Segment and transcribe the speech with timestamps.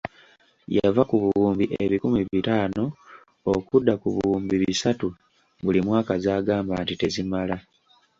[0.75, 2.83] Yava ku buwumbi ebikumi bitaano
[3.53, 5.07] okudda ku buwumbi bisatu
[5.63, 7.55] buli mwaka z'agamba nti tezimala.